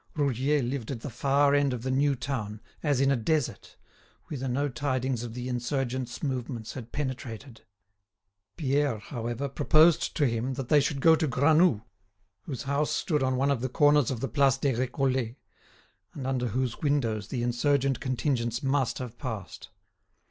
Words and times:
Roudier 0.15 0.63
lived 0.63 0.89
at 0.89 1.01
the 1.01 1.11
far 1.11 1.53
end 1.53 1.73
of 1.73 1.83
the 1.83 1.91
new 1.91 2.15
town, 2.15 2.59
as 2.81 2.99
in 2.99 3.11
a 3.11 3.15
desert, 3.15 3.77
whither 4.29 4.47
no 4.47 4.67
tidings 4.67 5.21
of 5.21 5.35
the 5.35 5.47
insurgents' 5.47 6.23
movements 6.23 6.73
had 6.73 6.91
penetrated. 6.91 7.61
Pierre, 8.57 8.97
however, 8.97 9.47
proposed 9.47 10.15
to 10.17 10.25
him 10.25 10.55
that 10.55 10.69
they 10.69 10.79
should 10.79 11.01
go 11.01 11.15
to 11.15 11.27
Granoux, 11.27 11.83
whose 12.45 12.63
house 12.63 12.89
stood 12.89 13.21
on 13.21 13.35
one 13.35 13.51
of 13.51 13.61
the 13.61 13.69
corners 13.69 14.09
of 14.09 14.21
the 14.21 14.27
Place 14.27 14.57
des 14.57 14.73
Récollets, 14.73 15.35
and 16.15 16.25
under 16.25 16.47
whose 16.47 16.81
windows 16.81 17.27
the 17.27 17.43
insurgent 17.43 17.99
contingents 17.99 18.63
must 18.63 18.97
have 18.97 19.19
passed. 19.19 19.69